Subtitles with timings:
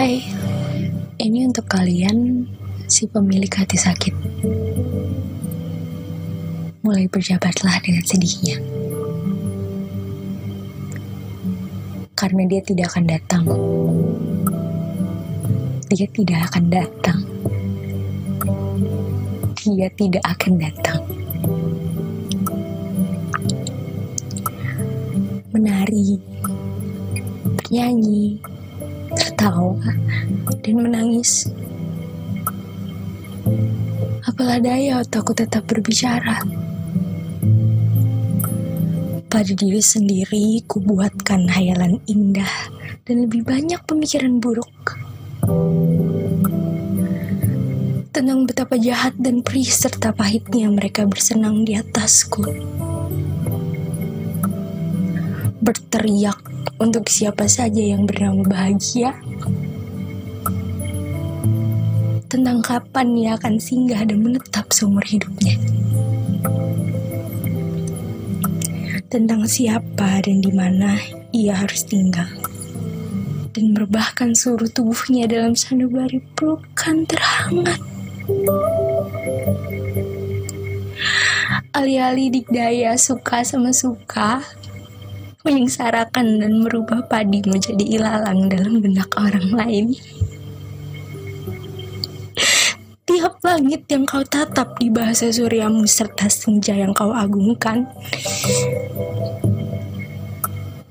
[0.00, 0.24] Hai,
[1.20, 2.48] ini untuk kalian
[2.88, 4.16] si pemilik hati sakit.
[6.80, 8.64] Mulai berjabatlah dengan sedihnya.
[12.16, 13.44] Karena dia tidak akan datang.
[15.92, 17.20] Dia tidak akan datang.
[19.60, 21.00] Dia tidak akan datang.
[25.52, 26.16] Menari,
[27.52, 28.40] bernyanyi,
[29.40, 29.80] tertawa,
[30.60, 31.48] dan menangis.
[34.28, 36.44] Apalah daya otakku tetap berbicara.
[39.32, 42.52] Pada diri sendiri, ku buatkan hayalan indah
[43.08, 45.00] dan lebih banyak pemikiran buruk.
[48.12, 52.44] Tentang betapa jahat dan perih serta pahitnya mereka bersenang di atasku.
[55.64, 59.12] Berteriak untuk siapa saja yang bernama bahagia.
[62.32, 65.60] Tentang kapan ia akan singgah dan menetap seumur hidupnya.
[69.12, 70.96] Tentang siapa dan di mana
[71.36, 72.30] ia harus tinggal.
[73.50, 77.82] Dan merebahkan seluruh tubuhnya dalam sanubari pelukan terhangat.
[81.74, 84.38] Alih-alih dikdaya suka sama suka,
[85.44, 89.86] menyengsarakan dan merubah padi menjadi ilalang dalam benak orang lain.
[93.10, 97.88] Tiap langit yang kau tatap di bahasa suryamu serta senja yang kau agungkan,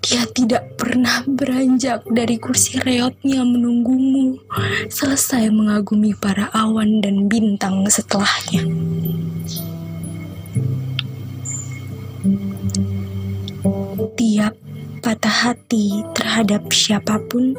[0.03, 4.42] dia tidak pernah beranjak dari kursi reotnya menunggumu
[4.89, 8.66] selesai mengagumi para awan dan bintang setelahnya.
[14.20, 14.52] Tiap
[15.00, 17.56] patah hati terhadap siapa pun,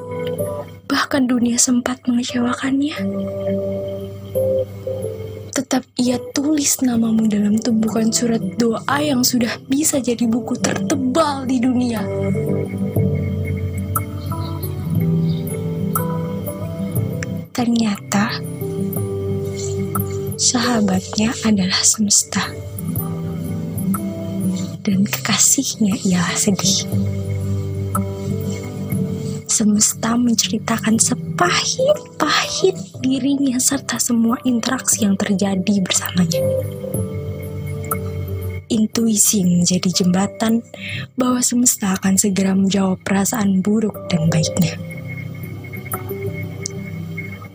[0.85, 3.01] bahkan dunia sempat mengecewakannya.
[5.57, 11.65] Tetap ia tulis namamu dalam tumbukan surat doa yang sudah bisa jadi buku tertebal di
[11.65, 12.05] dunia.
[17.57, 18.37] Ternyata
[20.37, 22.45] sahabatnya adalah semesta
[24.91, 26.83] dan kekasihnya ialah sedih.
[29.47, 36.43] Semesta menceritakan sepahit-pahit dirinya serta semua interaksi yang terjadi bersamanya.
[38.71, 40.63] Intuisi menjadi jembatan
[41.19, 44.79] bahwa semesta akan segera menjawab perasaan buruk dan baiknya.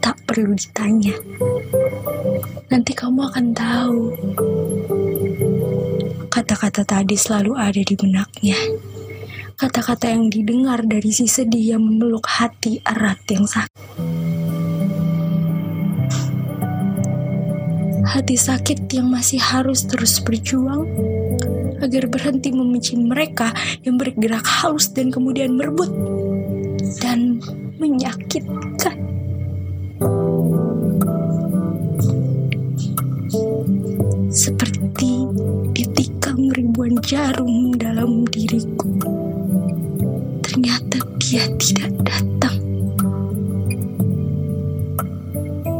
[0.03, 1.15] Tak perlu ditanya,
[2.67, 3.99] nanti kamu akan tahu
[6.55, 8.55] Kata-kata tadi selalu ada di benaknya.
[9.59, 13.75] Kata-kata yang didengar dari si sedih yang memeluk hati erat yang sakit.
[18.07, 20.87] Hati sakit yang masih harus terus berjuang
[21.83, 23.51] agar berhenti membenci mereka
[23.83, 25.91] yang bergerak halus dan kemudian merebut
[27.03, 27.43] dan
[27.83, 28.95] menyakitkan.
[37.05, 38.97] Jarum dalam diriku.
[40.41, 42.57] Ternyata dia tidak datang.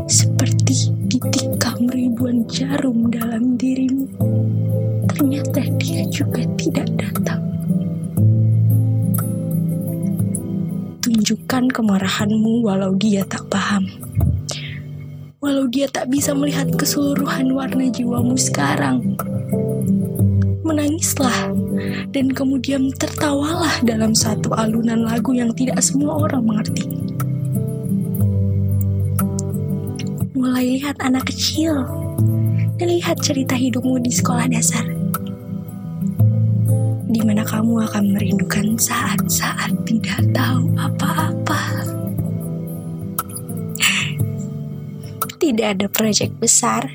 [0.05, 4.05] Seperti ditikam ribuan jarum dalam dirimu.
[5.09, 7.41] Ternyata dia juga tidak datang.
[11.01, 13.89] Tunjukkan kemarahanmu walau dia tak paham
[15.45, 19.13] walau dia tak bisa melihat keseluruhan warna jiwamu sekarang.
[20.65, 21.53] Menangislah,
[22.09, 26.89] dan kemudian tertawalah dalam satu alunan lagu yang tidak semua orang mengerti.
[30.33, 31.85] Mulai lihat anak kecil,
[32.81, 34.89] dan lihat cerita hidupmu di sekolah dasar.
[37.05, 41.85] Di mana kamu akan merindukan saat-saat tidak tahu apa-apa.
[45.45, 46.89] tidak ada proyek besar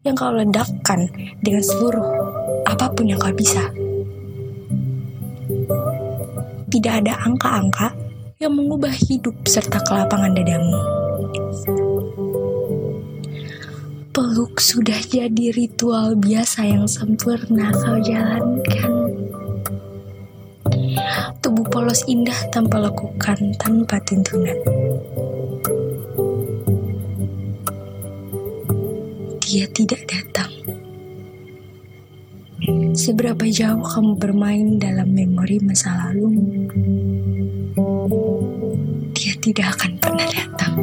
[0.00, 1.12] yang kau ledakkan
[1.44, 2.41] dengan seluruh
[2.72, 3.68] apa pun yang kau bisa.
[6.72, 7.92] Tidak ada angka-angka
[8.40, 10.80] yang mengubah hidup serta kelapangan dadamu.
[14.12, 18.92] Peluk sudah jadi ritual biasa yang sempurna kau jalankan.
[21.44, 24.56] Tubuh polos indah tanpa lekukan, tanpa tuntunan.
[29.52, 30.48] dia tidak datang.
[32.92, 36.44] Seberapa jauh kamu bermain dalam memori masa lalu?
[39.16, 40.81] Dia tidak akan pernah datang.